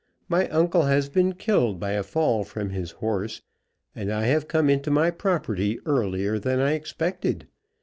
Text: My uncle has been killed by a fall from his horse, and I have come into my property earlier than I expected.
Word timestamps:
My 0.27 0.49
uncle 0.49 0.85
has 0.85 1.09
been 1.09 1.33
killed 1.33 1.79
by 1.79 1.91
a 1.91 2.01
fall 2.01 2.43
from 2.43 2.71
his 2.71 2.89
horse, 2.89 3.43
and 3.93 4.11
I 4.11 4.23
have 4.23 4.47
come 4.47 4.67
into 4.67 4.89
my 4.89 5.11
property 5.11 5.79
earlier 5.85 6.39
than 6.39 6.59
I 6.59 6.71
expected. 6.71 7.45